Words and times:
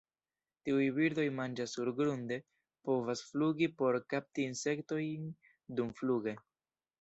Tiuj 0.67 0.85
birdoj 0.93 1.25
manĝas 1.39 1.75
surgrunde, 1.77 2.39
povas 2.89 3.21
flugi 3.27 3.69
por 3.83 3.99
kapti 4.15 4.47
insektojn 4.53 5.29
dumfluge. 5.81 6.35